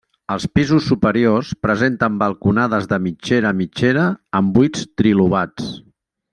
[0.35, 4.09] Els pisos superiors presenten balconades de mitgera a mitgera,
[4.41, 5.73] amb buits trilobats.